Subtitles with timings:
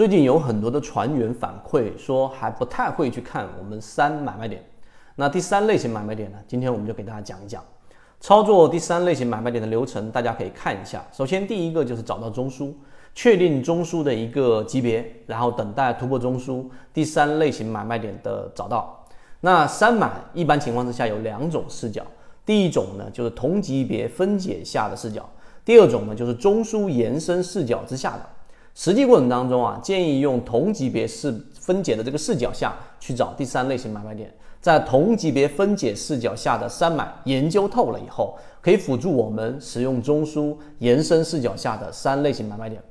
[0.00, 4.64] 最近有很多的船员反馈说还不太会去看我们三买卖点。
[5.14, 6.38] 那第三类型买卖点呢？
[6.48, 7.62] 今天我们就给大家讲一讲
[8.18, 11.04] 操作第三类型买卖点的流程，大家可以看一下。
[11.12, 12.72] 首先第一个就是找到中枢，
[13.14, 16.64] 确定中枢的一个级别，然后等待突破中枢。
[16.94, 19.04] 第三类型买卖点的找到。
[19.42, 22.02] 那三买一般情况之下有两种视角，
[22.46, 25.28] 第一种呢就是同级别分解下的视角，
[25.62, 28.26] 第二种呢就是中枢延伸视角之下的。
[28.82, 42.82] 实际过程当中啊，建议用同级别视分解的这个视角下去找第三类型买卖点，在同级别分解视角下的三买研究透了以后，可以辅助我们使用中枢延伸视角下的三类型买卖点。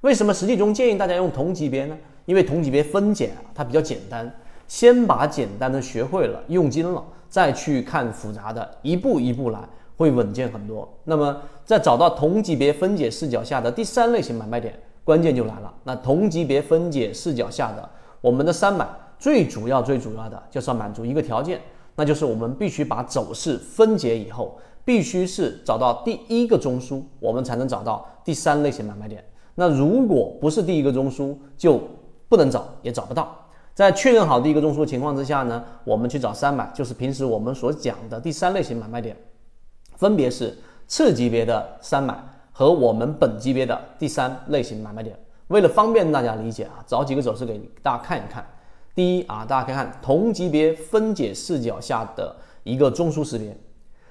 [0.00, 1.96] 为什么实际中建议大家用同级别呢？
[2.24, 4.28] 因为同级别分解啊，它比较简单，
[4.66, 9.60] 先把简单的学会了，用精了，再去看复杂的，一步一步来，
[9.96, 10.92] 会稳健很多。
[11.04, 14.76] 那么在找到同级别分解视角下的第三类型买卖点。
[15.06, 17.88] 关键就来了，那同级别分解视角下的
[18.20, 18.84] 我们的三买，
[19.20, 21.60] 最主要最主要的就是要满足一个条件，
[21.94, 29.24] 那就是我们必须把走势分解以后，必须是找到第一个中枢，我们才能找到第三类型买卖点。
[29.54, 31.80] 那如果不是第一个中枢，就
[32.28, 33.32] 不能找，也找不到。
[33.74, 39.16] 在确认好第一个中枢情况之下呢，我们去找三买，就是平时我们所讲的第三类型买卖点，
[39.94, 42.18] 分别是次级别的三买。
[42.58, 45.14] 和我们本级别的第三类型买卖点，
[45.48, 48.42] 为了方便大家理解啊，找几个走势给大家看一看。
[48.94, 53.54] 第一啊，大家可以看同级别分解视角下的一个中枢识别。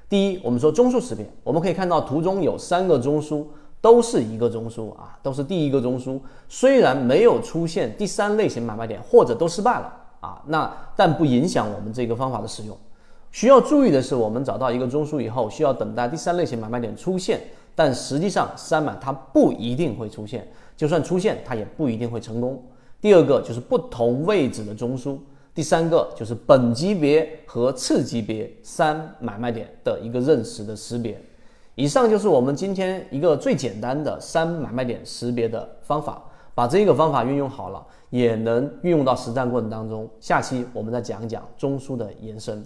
[0.07, 3.43] 第一，我们说中枢识别，我们可以看到图中有三个中枢，
[3.81, 6.19] 都是一个中枢啊，都是第一个中枢。
[6.47, 12.77] 虽然没有出现第三类型买卖点，或者都失败了啊，那但不影响我们这个方法的使用。
[13.31, 17.41] 需要注意的是，我们找到一个中枢以后，需要等待第三类型买卖点出现。
[17.75, 22.63] 但实际上，三买它不一定会出现，就算出现，它也不一定会成功。
[23.01, 25.17] 第二个就是不同位置的中枢，
[25.53, 31.21] 第三个就是本级别和次级别三买卖点的一个认识的识别。
[31.75, 36.23] 以上就是我们今天一个最简单的三买卖点识别的方法，
[36.55, 40.09] 把这个方法运用好了，也能运用到实战过程当中。
[40.21, 42.65] 下期我们再讲一讲中枢的延伸。